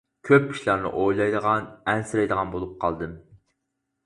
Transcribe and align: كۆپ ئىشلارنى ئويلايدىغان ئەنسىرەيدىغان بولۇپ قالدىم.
كۆپ 0.27 0.45
ئىشلارنى 0.53 0.91
ئويلايدىغان 1.01 1.67
ئەنسىرەيدىغان 1.93 2.55
بولۇپ 2.57 2.73
قالدىم. 2.87 3.15